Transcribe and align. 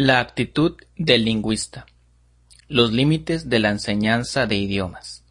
La 0.00 0.20
actitud 0.20 0.76
del 0.94 1.24
lingüista. 1.24 1.84
Los 2.68 2.92
límites 2.92 3.48
de 3.50 3.58
la 3.58 3.70
enseñanza 3.70 4.46
de 4.46 4.54
idiomas. 4.54 5.24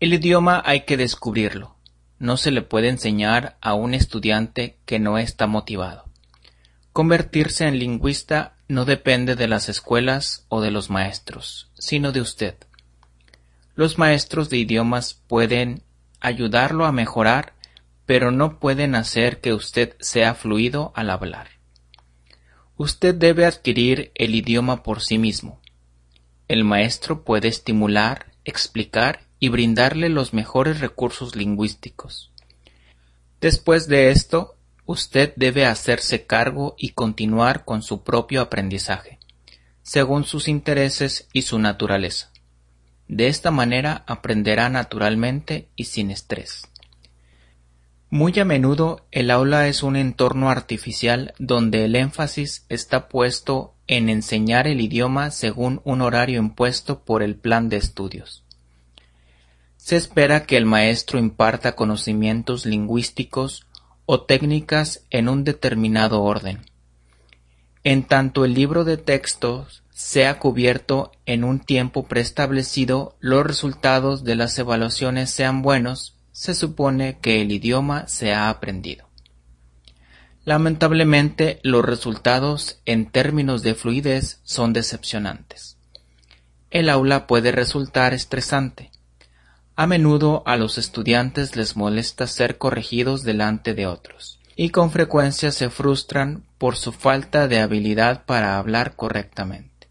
El 0.00 0.12
idioma 0.12 0.60
hay 0.66 0.80
que 0.80 0.96
descubrirlo. 0.96 1.76
No 2.18 2.36
se 2.36 2.50
le 2.50 2.62
puede 2.62 2.88
enseñar 2.88 3.56
a 3.60 3.74
un 3.74 3.94
estudiante 3.94 4.76
que 4.86 4.98
no 4.98 5.18
está 5.18 5.46
motivado. 5.46 6.06
Convertirse 6.92 7.68
en 7.68 7.78
lingüista 7.78 8.56
no 8.66 8.84
depende 8.84 9.36
de 9.36 9.46
las 9.46 9.68
escuelas 9.68 10.46
o 10.48 10.60
de 10.60 10.72
los 10.72 10.90
maestros, 10.90 11.70
sino 11.78 12.10
de 12.10 12.22
usted. 12.22 12.56
Los 13.76 13.98
maestros 13.98 14.50
de 14.50 14.56
idiomas 14.56 15.22
pueden 15.28 15.84
ayudarlo 16.18 16.86
a 16.86 16.90
mejorar, 16.90 17.52
pero 18.04 18.32
no 18.32 18.58
pueden 18.58 18.96
hacer 18.96 19.40
que 19.40 19.54
usted 19.54 19.94
sea 20.00 20.34
fluido 20.34 20.92
al 20.96 21.08
hablar. 21.08 21.53
Usted 22.76 23.14
debe 23.14 23.46
adquirir 23.46 24.10
el 24.16 24.34
idioma 24.34 24.82
por 24.82 25.00
sí 25.00 25.16
mismo. 25.16 25.60
El 26.48 26.64
maestro 26.64 27.22
puede 27.22 27.46
estimular, 27.46 28.32
explicar 28.44 29.20
y 29.38 29.48
brindarle 29.48 30.08
los 30.08 30.34
mejores 30.34 30.80
recursos 30.80 31.36
lingüísticos. 31.36 32.32
Después 33.40 33.86
de 33.86 34.10
esto, 34.10 34.56
usted 34.86 35.32
debe 35.36 35.66
hacerse 35.66 36.26
cargo 36.26 36.74
y 36.76 36.90
continuar 36.90 37.64
con 37.64 37.82
su 37.82 38.02
propio 38.02 38.40
aprendizaje, 38.40 39.20
según 39.82 40.24
sus 40.24 40.48
intereses 40.48 41.28
y 41.32 41.42
su 41.42 41.60
naturaleza. 41.60 42.32
De 43.06 43.28
esta 43.28 43.52
manera 43.52 44.02
aprenderá 44.08 44.68
naturalmente 44.68 45.68
y 45.76 45.84
sin 45.84 46.10
estrés. 46.10 46.62
Muy 48.14 48.38
a 48.38 48.44
menudo 48.44 49.04
el 49.10 49.28
aula 49.28 49.66
es 49.66 49.82
un 49.82 49.96
entorno 49.96 50.48
artificial 50.48 51.34
donde 51.40 51.84
el 51.84 51.96
énfasis 51.96 52.64
está 52.68 53.08
puesto 53.08 53.74
en 53.88 54.08
enseñar 54.08 54.68
el 54.68 54.80
idioma 54.80 55.32
según 55.32 55.80
un 55.82 56.00
horario 56.00 56.38
impuesto 56.38 57.00
por 57.00 57.24
el 57.24 57.34
plan 57.34 57.68
de 57.68 57.76
estudios. 57.76 58.44
Se 59.78 59.96
espera 59.96 60.46
que 60.46 60.56
el 60.56 60.64
maestro 60.64 61.18
imparta 61.18 61.74
conocimientos 61.74 62.66
lingüísticos 62.66 63.66
o 64.06 64.20
técnicas 64.20 65.02
en 65.10 65.28
un 65.28 65.42
determinado 65.42 66.22
orden. 66.22 66.60
En 67.82 68.04
tanto 68.04 68.44
el 68.44 68.54
libro 68.54 68.84
de 68.84 68.96
textos 68.96 69.82
sea 69.90 70.38
cubierto 70.38 71.10
en 71.26 71.42
un 71.42 71.58
tiempo 71.58 72.06
preestablecido, 72.06 73.16
los 73.18 73.44
resultados 73.44 74.22
de 74.22 74.36
las 74.36 74.56
evaluaciones 74.56 75.30
sean 75.30 75.62
buenos 75.62 76.13
se 76.34 76.52
supone 76.56 77.18
que 77.20 77.40
el 77.40 77.52
idioma 77.52 78.08
se 78.08 78.34
ha 78.34 78.50
aprendido. 78.50 79.08
Lamentablemente, 80.44 81.60
los 81.62 81.84
resultados 81.84 82.80
en 82.86 83.08
términos 83.08 83.62
de 83.62 83.76
fluidez 83.76 84.40
son 84.42 84.72
decepcionantes. 84.72 85.78
El 86.70 86.88
aula 86.88 87.28
puede 87.28 87.52
resultar 87.52 88.14
estresante. 88.14 88.90
A 89.76 89.86
menudo 89.86 90.42
a 90.44 90.56
los 90.56 90.76
estudiantes 90.76 91.54
les 91.54 91.76
molesta 91.76 92.26
ser 92.26 92.58
corregidos 92.58 93.22
delante 93.22 93.72
de 93.72 93.86
otros, 93.86 94.40
y 94.56 94.70
con 94.70 94.90
frecuencia 94.90 95.52
se 95.52 95.70
frustran 95.70 96.44
por 96.58 96.74
su 96.74 96.90
falta 96.90 97.46
de 97.46 97.60
habilidad 97.60 98.24
para 98.26 98.58
hablar 98.58 98.96
correctamente. 98.96 99.88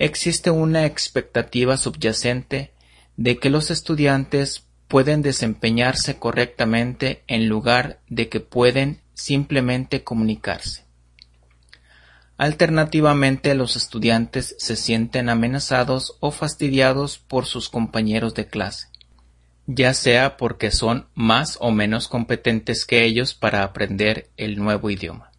Existe 0.00 0.50
una 0.50 0.84
expectativa 0.84 1.76
subyacente 1.76 2.72
de 3.16 3.38
que 3.38 3.50
los 3.50 3.70
estudiantes 3.70 4.64
pueden 4.92 5.22
desempeñarse 5.22 6.18
correctamente 6.18 7.22
en 7.26 7.48
lugar 7.48 8.00
de 8.10 8.28
que 8.28 8.40
pueden 8.40 9.00
simplemente 9.14 10.04
comunicarse. 10.04 10.84
Alternativamente 12.36 13.54
los 13.54 13.74
estudiantes 13.74 14.54
se 14.58 14.76
sienten 14.76 15.30
amenazados 15.30 16.18
o 16.20 16.30
fastidiados 16.30 17.16
por 17.16 17.46
sus 17.46 17.70
compañeros 17.70 18.34
de 18.34 18.48
clase, 18.48 18.88
ya 19.66 19.94
sea 19.94 20.36
porque 20.36 20.70
son 20.70 21.06
más 21.14 21.56
o 21.62 21.70
menos 21.70 22.06
competentes 22.06 22.84
que 22.84 23.06
ellos 23.06 23.32
para 23.32 23.62
aprender 23.62 24.28
el 24.36 24.58
nuevo 24.58 24.90
idioma. 24.90 25.32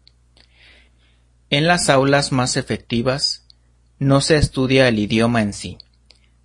En 1.48 1.68
las 1.68 1.90
aulas 1.90 2.32
más 2.32 2.56
efectivas 2.56 3.46
no 4.00 4.20
se 4.20 4.36
estudia 4.36 4.88
el 4.88 4.98
idioma 4.98 5.42
en 5.42 5.52
sí, 5.52 5.78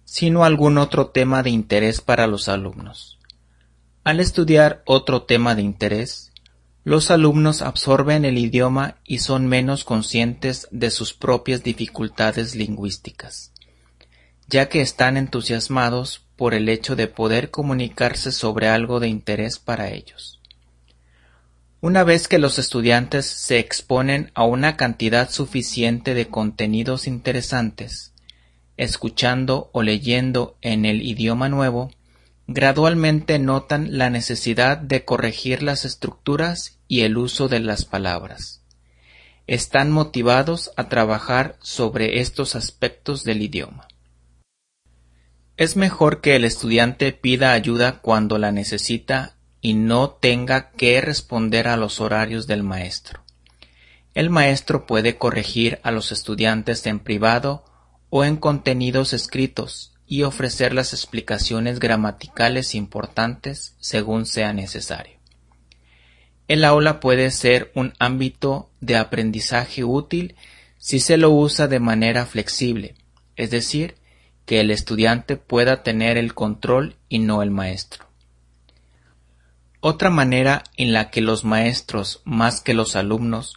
sino 0.10 0.44
algún 0.44 0.80
otro 0.80 1.10
tema 1.10 1.44
de 1.44 1.52
interés 1.52 2.02
para 2.02 2.26
los 2.26 2.50
alumnos. 2.50 3.20
Al 4.04 4.20
estudiar 4.20 4.82
otro 4.88 5.22
tema 5.22 5.54
de 5.54 5.62
interés, 5.62 6.32
los 6.84 7.12
alumnos 7.12 7.62
absorben 7.62 8.26
el 8.26 8.40
idioma 8.40 8.96
y 9.06 9.20
son 9.20 9.46
menos 9.46 9.84
conscientes 9.84 10.68
de 10.72 10.90
sus 10.90 11.14
propias 11.14 11.62
dificultades 11.62 12.56
lingüísticas, 12.56 13.52
ya 14.48 14.68
que 14.68 14.82
están 14.82 15.16
entusiasmados 15.16 16.26
por 16.36 16.56
el 16.56 16.70
hecho 16.70 16.96
de 16.96 17.06
poder 17.06 17.52
comunicarse 17.52 18.32
sobre 18.32 18.68
algo 18.68 19.00
de 19.00 19.10
interés 19.10 19.60
para 19.60 19.92
ellos. 19.92 20.42
Una 21.82 22.04
vez 22.04 22.28
que 22.28 22.40
los 22.40 22.58
estudiantes 22.58 23.28
se 23.28 23.60
exponen 23.60 24.32
a 24.34 24.44
una 24.44 24.76
cantidad 24.76 25.30
suficiente 25.30 26.16
de 26.16 26.30
contenidos 26.30 27.06
interesantes, 27.06 28.12
escuchando 28.80 29.70
o 29.74 29.84
leyendo 29.84 30.58
en 30.62 30.86
el 30.86 31.04
idioma 31.04 31.50
nuevo, 31.50 31.92
gradualmente 32.48 33.38
notan 33.38 33.98
la 33.98 34.10
necesidad 34.10 34.78
de 34.78 35.04
corregir 35.04 35.62
las 35.62 35.84
estructuras 35.84 36.80
y 36.88 37.02
el 37.02 37.18
uso 37.18 37.50
de 37.50 37.60
las 37.60 37.84
palabras. 37.84 38.64
Están 39.48 39.92
motivados 39.92 40.72
a 40.78 40.88
trabajar 40.88 41.58
sobre 41.62 42.22
estos 42.22 42.56
aspectos 42.56 43.26
del 43.26 43.42
idioma. 43.42 43.90
Es 45.58 45.76
mejor 45.76 46.22
que 46.22 46.38
el 46.38 46.46
estudiante 46.46 47.12
pida 47.12 47.52
ayuda 47.52 48.00
cuando 48.00 48.38
la 48.38 48.54
necesita 48.54 49.36
y 49.60 49.74
no 49.74 50.12
tenga 50.12 50.72
que 50.72 51.02
responder 51.02 51.68
a 51.68 51.76
los 51.76 52.00
horarios 52.00 52.48
del 52.48 52.64
maestro. 52.64 53.26
El 54.14 54.30
maestro 54.30 54.86
puede 54.86 55.18
corregir 55.18 55.82
a 55.84 55.92
los 55.92 56.14
estudiantes 56.14 56.86
en 56.86 57.00
privado 57.00 57.66
o 58.10 58.24
en 58.24 58.38
contenidos 58.38 59.14
escritos 59.14 59.94
y 60.08 60.24
ofrecer 60.24 60.74
las 60.74 60.94
explicaciones 60.94 61.80
gramaticales 61.80 62.74
importantes 62.74 63.76
según 63.80 64.26
sea 64.26 64.54
necesario. 64.54 65.20
El 66.48 66.66
aula 66.66 67.00
puede 67.00 67.30
ser 67.30 67.72
un 67.76 67.94
ámbito 68.00 68.72
de 68.82 68.98
aprendizaje 68.98 69.84
útil 69.84 70.36
si 70.80 71.00
se 71.00 71.18
lo 71.18 71.30
usa 71.30 71.68
de 71.68 71.80
manera 71.80 72.26
flexible, 72.26 72.96
es 73.36 73.52
decir, 73.52 73.96
que 74.46 74.60
el 74.60 74.72
estudiante 74.72 75.38
pueda 75.38 75.84
tener 75.84 76.18
el 76.18 76.34
control 76.34 76.96
y 77.08 77.20
no 77.20 77.44
el 77.44 77.52
maestro. 77.52 78.06
Otra 79.80 80.10
manera 80.10 80.64
en 80.76 80.92
la 80.92 81.12
que 81.12 81.22
los 81.22 81.46
maestros, 81.46 82.22
más 82.26 82.62
que 82.62 82.74
los 82.74 82.96
alumnos, 82.96 83.54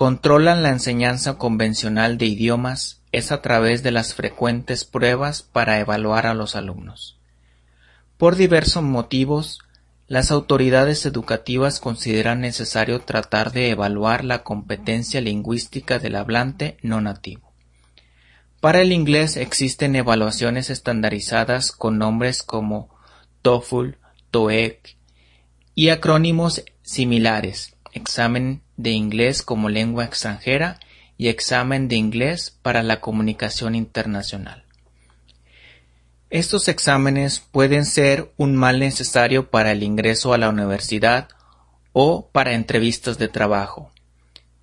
controlan 0.00 0.62
la 0.62 0.70
enseñanza 0.70 1.36
convencional 1.36 2.16
de 2.16 2.24
idiomas 2.24 3.02
es 3.12 3.32
a 3.32 3.42
través 3.42 3.82
de 3.82 3.90
las 3.90 4.14
frecuentes 4.14 4.86
pruebas 4.86 5.42
para 5.42 5.78
evaluar 5.78 6.26
a 6.26 6.32
los 6.32 6.56
alumnos. 6.56 7.18
Por 8.16 8.36
diversos 8.36 8.82
motivos, 8.82 9.58
las 10.06 10.30
autoridades 10.30 11.04
educativas 11.04 11.80
consideran 11.80 12.40
necesario 12.40 13.00
tratar 13.00 13.52
de 13.52 13.68
evaluar 13.68 14.24
la 14.24 14.42
competencia 14.42 15.20
lingüística 15.20 15.98
del 15.98 16.16
hablante 16.16 16.78
no 16.80 17.02
nativo. 17.02 17.52
Para 18.58 18.80
el 18.80 18.92
inglés 18.92 19.36
existen 19.36 19.96
evaluaciones 19.96 20.70
estandarizadas 20.70 21.72
con 21.72 21.98
nombres 21.98 22.42
como 22.42 22.88
TOEFL, 23.42 23.96
TOEIC 24.30 24.96
y 25.74 25.90
acrónimos 25.90 26.64
similares, 26.80 27.76
examen 27.92 28.62
de 28.82 28.90
inglés 28.90 29.42
como 29.42 29.68
lengua 29.68 30.04
extranjera 30.04 30.78
y 31.16 31.28
examen 31.28 31.88
de 31.88 31.96
inglés 31.96 32.56
para 32.62 32.82
la 32.82 33.00
comunicación 33.00 33.74
internacional. 33.74 34.64
Estos 36.30 36.68
exámenes 36.68 37.40
pueden 37.40 37.84
ser 37.84 38.32
un 38.36 38.56
mal 38.56 38.78
necesario 38.78 39.50
para 39.50 39.72
el 39.72 39.82
ingreso 39.82 40.32
a 40.32 40.38
la 40.38 40.48
universidad 40.48 41.28
o 41.92 42.28
para 42.30 42.54
entrevistas 42.54 43.18
de 43.18 43.28
trabajo, 43.28 43.90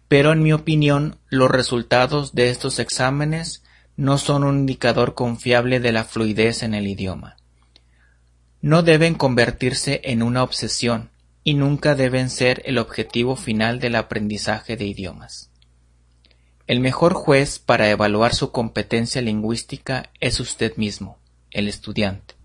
pero 0.07 0.31
en 0.31 0.41
mi 0.41 0.53
opinión 0.53 1.17
los 1.29 1.51
resultados 1.51 2.33
de 2.33 2.49
estos 2.49 2.79
exámenes 2.79 3.63
no 3.97 4.17
son 4.17 4.43
un 4.43 4.59
indicador 4.59 5.13
confiable 5.13 5.79
de 5.79 5.91
la 5.91 6.05
fluidez 6.05 6.63
en 6.63 6.73
el 6.73 6.87
idioma. 6.87 7.35
No 8.61 8.81
deben 8.81 9.15
convertirse 9.15 10.01
en 10.05 10.23
una 10.23 10.43
obsesión 10.43 11.09
y 11.47 11.53
nunca 11.53 11.95
deben 11.95 12.29
ser 12.29 12.61
el 12.65 12.77
objetivo 12.77 13.37
final 13.37 13.79
del 13.79 13.95
aprendizaje 13.95 14.75
de 14.75 14.83
idiomas. 14.83 15.49
El 16.67 16.81
mejor 16.81 17.13
juez 17.13 17.57
para 17.57 17.89
evaluar 17.89 18.35
su 18.35 18.51
competencia 18.51 19.21
lingüística 19.21 20.09
es 20.19 20.41
usted 20.41 20.75
mismo, 20.75 21.19
el 21.51 21.69
estudiante. 21.69 22.35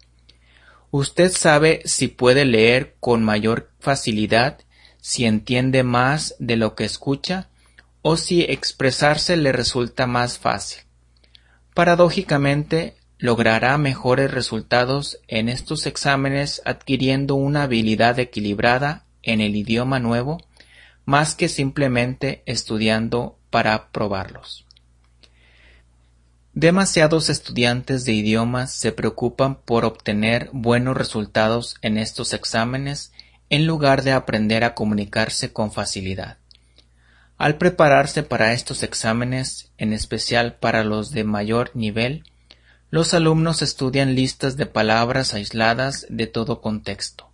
Usted 0.93 1.33
sabe 1.33 1.83
si 1.85 2.07
puede 2.07 2.45
leer 2.45 2.95
con 3.01 3.25
mayor 3.25 3.73
facilidad, 3.81 4.61
si 5.01 5.25
entiende 5.25 5.83
más 5.83 6.37
de 6.39 6.55
lo 6.55 6.77
que 6.77 6.85
escucha, 6.85 7.49
o 8.03 8.17
si 8.17 8.43
expresarse 8.43 9.37
le 9.37 9.51
resulta 9.51 10.07
más 10.07 10.39
fácil. 10.39 10.83
Paradójicamente, 11.75 12.95
logrará 13.23 13.79
mejores 13.79 14.33
resultados 14.33 15.21
en 15.29 15.49
estos 15.49 15.87
exámenes 15.87 16.61
adquiriendo 16.65 17.37
una 17.37 17.63
habilidad 17.63 18.19
equilibrada 18.19 19.05
en 19.23 19.41
el 19.41 19.55
idioma 19.55 20.01
nuevo 20.01 20.39
más 21.05 21.37
que 21.37 21.49
simplemente 21.49 22.43
estudiando 22.47 23.39
para 23.49 23.93
probarlos. 23.93 24.67
Demasiados 26.53 27.31
estudiantes 27.31 28.05
de 28.05 28.13
idiomas 28.13 28.73
se 28.73 28.91
preocupan 28.91 29.55
por 29.55 29.85
obtener 29.85 30.51
buenos 30.53 30.97
resultados 30.97 31.77
en 31.81 31.99
estos 31.99 32.33
exámenes 32.33 33.13
en 33.51 33.67
lugar 33.67 34.03
de 34.03 34.11
aprender 34.11 34.65
a 34.65 34.75
comunicarse 34.75 35.53
con 35.53 35.71
facilidad. 35.71 36.39
Al 37.39 37.57
prepararse 37.57 38.25
para 38.25 38.53
estos 38.53 38.83
exámenes, 38.83 39.71
en 39.79 39.93
especial 39.93 40.57
para 40.57 40.83
los 40.83 41.13
de 41.13 41.23
mayor 41.23 41.71
nivel, 41.75 42.25
los 42.93 43.15
alumnos 43.15 43.63
estudian 43.63 44.15
listas 44.15 44.59
de 44.59 44.67
palabras 44.67 45.33
aisladas 45.33 46.05
de 46.11 46.27
todo 46.27 46.61
contexto. 46.61 47.31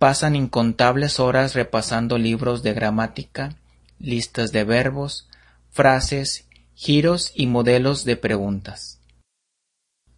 Pasan 0.00 0.34
incontables 0.34 1.20
horas 1.20 1.54
repasando 1.54 2.18
libros 2.18 2.64
de 2.64 2.74
gramática, 2.74 3.54
listas 4.00 4.50
de 4.50 4.64
verbos, 4.64 5.28
frases, 5.70 6.46
giros 6.74 7.30
y 7.36 7.46
modelos 7.46 8.04
de 8.04 8.16
preguntas. 8.16 8.98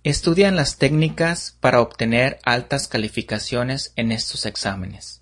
Estudian 0.04 0.56
las 0.56 0.78
técnicas 0.78 1.54
para 1.60 1.82
obtener 1.82 2.38
altas 2.42 2.88
calificaciones 2.88 3.92
en 3.94 4.10
estos 4.10 4.46
exámenes. 4.46 5.20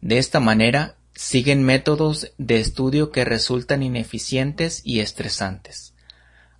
De 0.00 0.18
esta 0.18 0.40
manera, 0.40 0.96
siguen 1.14 1.62
métodos 1.62 2.32
de 2.38 2.58
estudio 2.58 3.12
que 3.12 3.24
resultan 3.24 3.84
ineficientes 3.84 4.80
y 4.82 4.98
estresantes. 4.98 5.94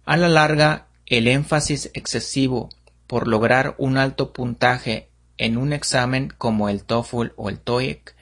A 0.04 0.16
la 0.16 0.28
larga, 0.28 0.86
el 1.06 1.28
énfasis 1.28 1.90
excesivo 1.94 2.70
por 3.06 3.28
lograr 3.28 3.74
un 3.78 3.98
alto 3.98 4.32
puntaje 4.32 5.08
en 5.36 5.56
un 5.56 5.72
examen 5.72 6.32
como 6.38 6.68
el 6.68 6.84
TOEFL 6.84 7.32
o 7.36 7.48
el 7.48 7.58
TOEIC 7.58 8.14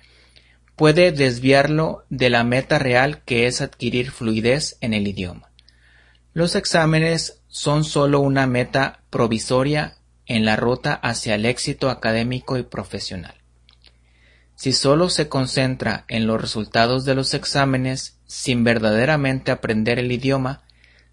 puede 0.76 1.12
desviarlo 1.12 2.05
de 2.11 2.31
la 2.31 2.44
meta 2.44 2.79
real 2.79 3.23
que 3.25 3.46
es 3.46 3.61
adquirir 3.61 4.11
fluidez 4.11 4.79
en 4.81 4.94
el 4.94 5.06
idioma. 5.06 5.50
Los 6.32 6.56
exámenes 6.56 7.40
son 7.49 7.84
solo 7.84 8.20
una 8.20 8.46
meta 8.46 9.00
provisoria 9.11 9.96
en 10.26 10.44
la 10.44 10.56
ruta 10.56 10.94
hacia 10.94 11.35
el 11.35 11.44
éxito 11.44 11.90
académico 11.90 12.56
y 12.56 12.62
profesional. 12.62 13.35
Si 14.55 14.73
solo 14.73 15.11
se 15.11 15.28
concentra 15.28 16.05
en 16.08 16.26
los 16.26 16.40
resultados 16.40 17.05
de 17.05 17.14
los 17.14 17.35
exámenes 17.35 18.19
sin 18.26 18.64
verdaderamente 18.64 19.50
aprender 19.50 19.99
el 19.99 20.11
idioma, 20.11 20.62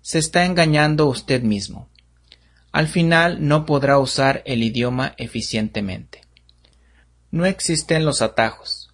se 0.02 0.20
está 0.20 0.46
engañando 0.46 1.08
usted 1.08 1.42
mismo. 1.42 1.90
Al 2.72 2.88
final 2.88 3.48
no 3.48 3.66
podrá 3.66 3.98
usar 3.98 4.44
el 4.46 4.64
idioma 4.64 5.14
eficientemente. 5.18 6.22
No 7.32 7.46
existen 7.46 8.06
los 8.06 8.22
atajos. 8.22 8.90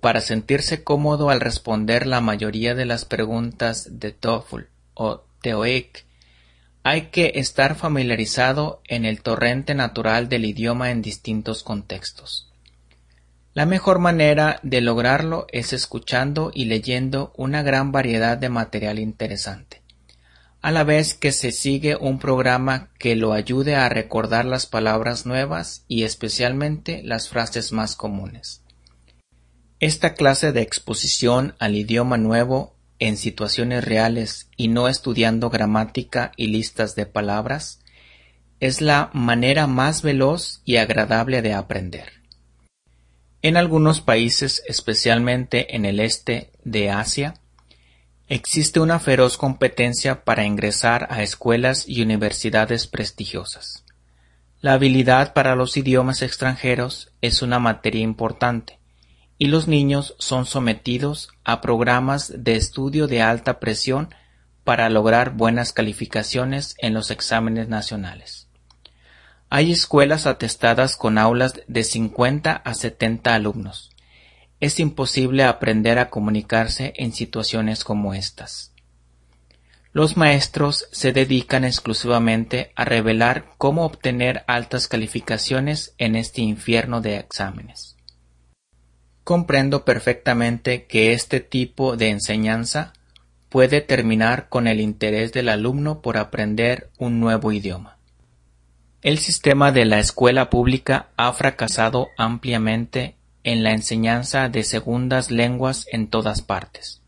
Para 0.00 0.20
sentirse 0.20 0.82
cómodo 0.82 1.30
al 1.30 1.40
responder 1.40 2.06
la 2.06 2.20
mayoría 2.20 2.74
de 2.74 2.86
las 2.86 3.04
preguntas 3.04 4.00
de 4.00 4.12
TOEFL 4.12 4.62
o 4.94 5.24
TOEIC, 5.42 6.04
hay 6.82 7.02
que 7.08 7.32
estar 7.34 7.74
familiarizado 7.74 8.80
en 8.88 9.04
el 9.04 9.22
torrente 9.22 9.74
natural 9.74 10.28
del 10.28 10.46
idioma 10.46 10.90
en 10.90 11.02
distintos 11.02 11.62
contextos. 11.62 12.50
La 13.52 13.66
mejor 13.66 13.98
manera 13.98 14.58
de 14.62 14.80
lograrlo 14.80 15.46
es 15.52 15.72
escuchando 15.72 16.50
y 16.54 16.64
leyendo 16.64 17.32
una 17.36 17.62
gran 17.62 17.92
variedad 17.92 18.38
de 18.38 18.48
material 18.48 18.98
interesante 18.98 19.79
a 20.62 20.70
la 20.70 20.84
vez 20.84 21.14
que 21.14 21.32
se 21.32 21.52
sigue 21.52 21.96
un 21.96 22.18
programa 22.18 22.90
que 22.98 23.16
lo 23.16 23.32
ayude 23.32 23.76
a 23.76 23.88
recordar 23.88 24.44
las 24.44 24.66
palabras 24.66 25.24
nuevas 25.24 25.84
y 25.88 26.02
especialmente 26.02 27.02
las 27.02 27.28
frases 27.28 27.72
más 27.72 27.96
comunes. 27.96 28.62
Esta 29.78 30.12
clase 30.12 30.52
de 30.52 30.60
exposición 30.60 31.54
al 31.58 31.74
idioma 31.74 32.18
nuevo 32.18 32.76
en 32.98 33.16
situaciones 33.16 33.82
reales 33.82 34.50
y 34.56 34.68
no 34.68 34.88
estudiando 34.88 35.48
gramática 35.48 36.32
y 36.36 36.48
listas 36.48 36.94
de 36.94 37.06
palabras 37.06 37.80
es 38.60 38.82
la 38.82 39.10
manera 39.14 39.66
más 39.66 40.02
veloz 40.02 40.60
y 40.66 40.76
agradable 40.76 41.40
de 41.40 41.54
aprender. 41.54 42.20
En 43.40 43.56
algunos 43.56 44.02
países, 44.02 44.62
especialmente 44.68 45.74
en 45.74 45.86
el 45.86 45.98
este 45.98 46.50
de 46.62 46.90
Asia, 46.90 47.39
Existe 48.32 48.78
una 48.78 49.00
feroz 49.00 49.36
competencia 49.36 50.22
para 50.22 50.44
ingresar 50.44 51.08
a 51.10 51.20
escuelas 51.24 51.84
y 51.88 52.00
universidades 52.00 52.86
prestigiosas. 52.86 53.84
La 54.60 54.74
habilidad 54.74 55.32
para 55.32 55.56
los 55.56 55.76
idiomas 55.76 56.22
extranjeros 56.22 57.10
es 57.22 57.42
una 57.42 57.58
materia 57.58 58.02
importante, 58.02 58.78
y 59.36 59.48
los 59.48 59.66
niños 59.66 60.14
son 60.20 60.46
sometidos 60.46 61.30
a 61.42 61.60
programas 61.60 62.32
de 62.36 62.54
estudio 62.54 63.08
de 63.08 63.20
alta 63.20 63.58
presión 63.58 64.14
para 64.62 64.88
lograr 64.90 65.32
buenas 65.32 65.72
calificaciones 65.72 66.76
en 66.78 66.94
los 66.94 67.10
exámenes 67.10 67.68
nacionales. 67.68 68.46
Hay 69.48 69.72
escuelas 69.72 70.28
atestadas 70.28 70.94
con 70.94 71.18
aulas 71.18 71.54
de 71.66 71.82
50 71.82 72.52
a 72.52 72.74
70 72.74 73.34
alumnos, 73.34 73.89
es 74.60 74.78
imposible 74.78 75.44
aprender 75.44 75.98
a 75.98 76.10
comunicarse 76.10 76.92
en 76.96 77.12
situaciones 77.12 77.82
como 77.82 78.14
estas. 78.14 78.72
Los 79.92 80.16
maestros 80.16 80.86
se 80.92 81.12
dedican 81.12 81.64
exclusivamente 81.64 82.70
a 82.76 82.84
revelar 82.84 83.46
cómo 83.58 83.84
obtener 83.84 84.44
altas 84.46 84.86
calificaciones 84.86 85.94
en 85.98 86.14
este 86.14 86.42
infierno 86.42 87.00
de 87.00 87.16
exámenes. 87.16 87.96
Comprendo 89.24 89.84
perfectamente 89.84 90.84
que 90.84 91.12
este 91.12 91.40
tipo 91.40 91.96
de 91.96 92.10
enseñanza 92.10 92.92
puede 93.48 93.80
terminar 93.80 94.48
con 94.48 94.68
el 94.68 94.80
interés 94.80 95.32
del 95.32 95.48
alumno 95.48 96.00
por 96.02 96.18
aprender 96.18 96.90
un 96.98 97.18
nuevo 97.18 97.50
idioma. 97.50 97.98
El 99.02 99.18
sistema 99.18 99.72
de 99.72 99.86
la 99.86 99.98
escuela 99.98 100.50
pública 100.50 101.08
ha 101.16 101.32
fracasado 101.32 102.08
ampliamente 102.16 103.16
en 103.44 103.62
la 103.62 103.72
enseñanza 103.72 104.48
de 104.48 104.64
segundas 104.64 105.30
lenguas 105.30 105.86
en 105.90 106.08
todas 106.08 106.42
partes. 106.42 107.00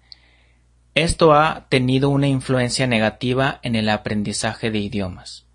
Esto 0.95 1.33
ha 1.33 1.67
tenido 1.69 2.11
una 2.11 2.29
influencia 2.29 2.87
negativa 2.87 3.61
en 3.63 3.77
el 3.77 3.89
aprendizaje 3.89 4.71
de 4.71 4.79
idiomas. 4.79 5.47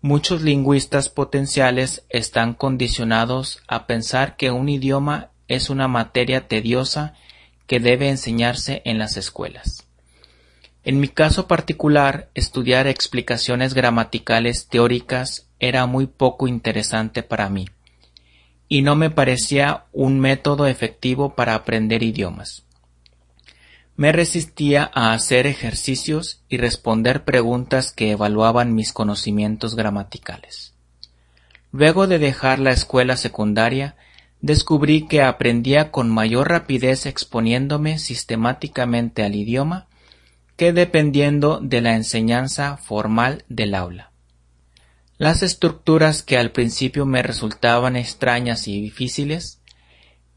Muchos 0.00 0.42
lingüistas 0.42 1.08
potenciales 1.08 2.04
están 2.08 2.54
condicionados 2.54 3.62
a 3.66 3.86
pensar 3.86 4.36
que 4.36 4.50
un 4.50 4.68
idioma 4.68 5.30
es 5.48 5.70
una 5.70 5.88
materia 5.88 6.48
tediosa 6.48 7.14
que 7.66 7.80
debe 7.80 8.08
enseñarse 8.08 8.82
en 8.84 8.98
las 8.98 9.16
escuelas. 9.16 9.86
En 10.84 11.00
mi 11.00 11.08
caso 11.08 11.48
particular, 11.48 12.30
estudiar 12.34 12.86
explicaciones 12.86 13.74
gramaticales 13.74 14.68
teóricas 14.68 15.48
era 15.58 15.86
muy 15.86 16.06
poco 16.06 16.46
interesante 16.46 17.22
para 17.22 17.48
mí 17.48 17.66
y 18.68 18.82
no 18.82 18.96
me 18.96 19.10
parecía 19.10 19.84
un 19.92 20.20
método 20.20 20.66
efectivo 20.66 21.34
para 21.34 21.54
aprender 21.54 22.02
idiomas. 22.02 22.64
Me 23.96 24.12
resistía 24.12 24.90
a 24.94 25.12
hacer 25.12 25.46
ejercicios 25.46 26.42
y 26.48 26.58
responder 26.58 27.24
preguntas 27.24 27.90
que 27.90 28.12
evaluaban 28.12 28.74
mis 28.74 28.92
conocimientos 28.92 29.74
gramaticales. 29.74 30.74
Luego 31.72 32.06
de 32.06 32.18
dejar 32.18 32.60
la 32.60 32.70
escuela 32.70 33.16
secundaria, 33.16 33.96
descubrí 34.40 35.08
que 35.08 35.22
aprendía 35.22 35.90
con 35.90 36.10
mayor 36.10 36.48
rapidez 36.48 37.06
exponiéndome 37.06 37.98
sistemáticamente 37.98 39.24
al 39.24 39.34
idioma 39.34 39.88
que 40.56 40.72
dependiendo 40.72 41.60
de 41.60 41.80
la 41.80 41.94
enseñanza 41.94 42.76
formal 42.76 43.44
del 43.48 43.74
aula. 43.74 44.12
Las 45.18 45.42
estructuras 45.42 46.22
que 46.22 46.38
al 46.38 46.52
principio 46.52 47.04
me 47.04 47.24
resultaban 47.24 47.96
extrañas 47.96 48.68
y 48.68 48.80
difíciles, 48.80 49.60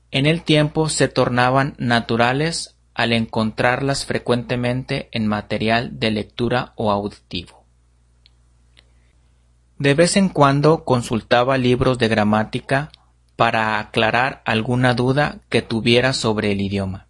en 0.10 0.26
el 0.26 0.42
tiempo 0.42 0.90
se 0.90 1.08
tornaban 1.08 1.76
naturales 1.78 2.76
al 2.96 3.14
encontrarlas 3.14 4.06
frecuentemente 4.06 5.08
en 5.12 5.28
material 5.28 6.00
de 6.00 6.10
lectura 6.10 6.74
o 6.76 6.92
auditivo. 6.92 7.64
De 9.78 9.94
vez 9.94 10.18
en 10.18 10.30
cuando 10.30 10.84
consultaba 10.84 11.60
libros 11.60 12.00
de 12.00 12.08
gramática 12.08 12.92
para 13.36 13.80
aclarar 13.80 14.42
alguna 14.46 14.96
duda 14.96 15.42
que 15.50 15.62
tuviera 15.62 16.14
sobre 16.14 16.52
el 16.52 16.62
idioma. 16.62 17.08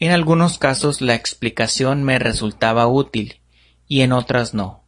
En 0.00 0.10
algunos 0.10 0.58
casos 0.58 1.00
la 1.00 1.14
explicación 1.14 2.02
me 2.02 2.18
resultaba 2.18 2.88
útil 2.88 3.40
y 3.86 4.02
en 4.02 4.12
otras 4.12 4.54
no. 4.54 4.83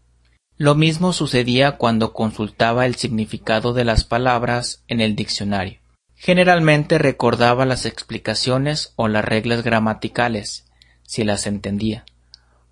Lo 0.59 0.75
mismo 0.75 1.13
sucedía 1.13 1.73
cuando 1.77 2.15
consultaba 2.15 2.87
el 2.87 2.95
significado 2.95 3.75
de 3.75 3.85
las 3.85 4.05
palabras 4.05 4.83
en 4.89 5.03
el 5.03 5.15
diccionario. 5.15 5.81
Generalmente 6.15 6.97
recordaba 6.97 7.67
las 7.67 7.85
explicaciones 7.85 8.95
o 8.97 9.07
las 9.07 9.23
reglas 9.23 9.63
gramaticales, 9.63 10.67
si 11.03 11.25
las 11.25 11.47
entendía, 11.47 12.07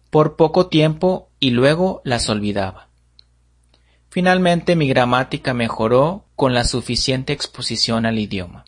por 0.09 0.37
poco 0.37 0.69
tiempo 0.69 1.29
y 1.41 1.50
luego 1.50 2.00
las 2.05 2.31
olvidaba. 2.31 2.88
Finalmente 4.09 4.76
mi 4.76 4.88
gramática 4.88 5.53
mejoró 5.53 6.25
con 6.37 6.55
la 6.55 6.64
suficiente 6.64 7.35
exposición 7.35 8.07
al 8.07 8.19
idioma. 8.19 8.64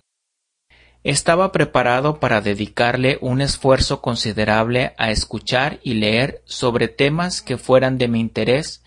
Estaba 1.05 1.53
preparado 1.53 2.21
para 2.21 2.43
dedicarle 2.43 3.17
un 3.23 3.41
esfuerzo 3.41 4.03
considerable 4.03 4.93
a 4.99 5.11
escuchar 5.11 5.79
y 5.83 5.95
leer 5.95 6.43
sobre 6.45 6.89
temas 6.89 7.41
que 7.41 7.57
fueran 7.57 7.97
de 7.97 8.09
mi 8.09 8.21
interés, 8.21 8.83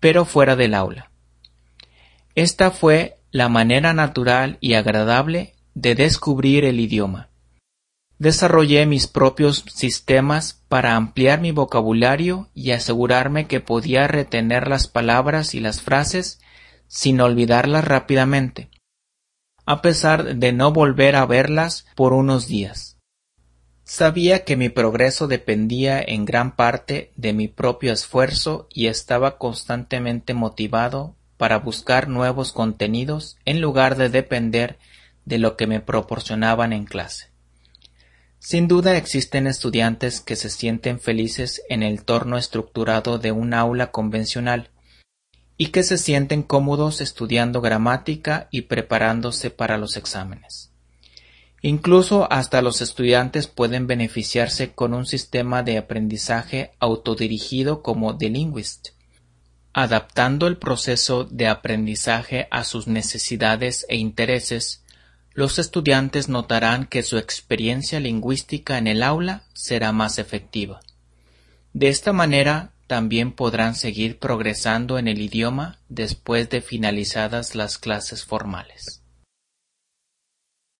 pero 0.00 0.24
fuera 0.24 0.56
del 0.56 0.74
aula. 0.74 1.10
Esta 2.34 2.70
fue 2.70 3.18
la 3.30 3.48
manera 3.48 3.92
natural 3.92 4.58
y 4.60 4.74
agradable 4.74 5.54
de 5.74 5.94
descubrir 5.94 6.64
el 6.64 6.80
idioma. 6.80 7.28
Desarrollé 8.18 8.84
mis 8.86 9.06
propios 9.06 9.64
sistemas 9.72 10.62
para 10.68 10.96
ampliar 10.96 11.40
mi 11.40 11.52
vocabulario 11.52 12.48
y 12.54 12.72
asegurarme 12.72 13.46
que 13.46 13.60
podía 13.60 14.08
retener 14.08 14.68
las 14.68 14.88
palabras 14.88 15.54
y 15.54 15.60
las 15.60 15.80
frases 15.80 16.40
sin 16.86 17.20
olvidarlas 17.20 17.84
rápidamente 17.84 18.68
a 19.70 19.82
pesar 19.82 20.34
de 20.34 20.52
no 20.52 20.72
volver 20.72 21.14
a 21.14 21.26
verlas 21.26 21.86
por 21.94 22.12
unos 22.12 22.48
días. 22.48 22.89
Sabía 23.92 24.44
que 24.44 24.56
mi 24.56 24.68
progreso 24.68 25.26
dependía 25.26 26.00
en 26.00 26.24
gran 26.24 26.54
parte 26.54 27.10
de 27.16 27.32
mi 27.32 27.48
propio 27.48 27.92
esfuerzo 27.92 28.68
y 28.72 28.86
estaba 28.86 29.36
constantemente 29.36 30.32
motivado 30.32 31.16
para 31.36 31.58
buscar 31.58 32.06
nuevos 32.06 32.52
contenidos 32.52 33.36
en 33.44 33.60
lugar 33.60 33.96
de 33.96 34.08
depender 34.08 34.78
de 35.24 35.38
lo 35.38 35.56
que 35.56 35.66
me 35.66 35.80
proporcionaban 35.80 36.72
en 36.72 36.84
clase. 36.84 37.30
Sin 38.38 38.68
duda 38.68 38.96
existen 38.96 39.48
estudiantes 39.48 40.20
que 40.20 40.36
se 40.36 40.50
sienten 40.50 41.00
felices 41.00 41.60
en 41.68 41.82
el 41.82 42.04
torno 42.04 42.38
estructurado 42.38 43.18
de 43.18 43.32
un 43.32 43.54
aula 43.54 43.90
convencional, 43.90 44.70
y 45.56 45.72
que 45.72 45.82
se 45.82 45.98
sienten 45.98 46.44
cómodos 46.44 47.00
estudiando 47.00 47.60
gramática 47.60 48.46
y 48.52 48.62
preparándose 48.62 49.50
para 49.50 49.78
los 49.78 49.96
exámenes. 49.96 50.69
Incluso 51.62 52.30
hasta 52.32 52.62
los 52.62 52.80
estudiantes 52.80 53.46
pueden 53.46 53.86
beneficiarse 53.86 54.72
con 54.72 54.94
un 54.94 55.04
sistema 55.04 55.62
de 55.62 55.76
aprendizaje 55.76 56.72
autodirigido 56.78 57.82
como 57.82 58.16
The 58.16 58.30
Linguist, 58.30 58.88
adaptando 59.72 60.46
el 60.46 60.56
proceso 60.56 61.24
de 61.24 61.48
aprendizaje 61.48 62.48
a 62.50 62.64
sus 62.64 62.86
necesidades 62.86 63.84
e 63.88 63.96
intereses, 63.96 64.82
los 65.32 65.58
estudiantes 65.58 66.28
notarán 66.28 66.86
que 66.86 67.02
su 67.02 67.18
experiencia 67.18 68.00
lingüística 68.00 68.78
en 68.78 68.86
el 68.86 69.02
aula 69.02 69.44
será 69.52 69.92
más 69.92 70.18
efectiva. 70.18 70.80
De 71.72 71.88
esta 71.88 72.12
manera 72.12 72.72
también 72.86 73.32
podrán 73.32 73.76
seguir 73.76 74.18
progresando 74.18 74.98
en 74.98 75.06
el 75.06 75.20
idioma 75.20 75.78
después 75.88 76.50
de 76.50 76.62
finalizadas 76.62 77.54
las 77.54 77.78
clases 77.78 78.24
formales. 78.24 78.99